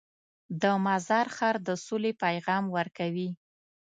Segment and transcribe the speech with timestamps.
[0.61, 3.29] د مزار ښار د سولې پیغام ورکوي.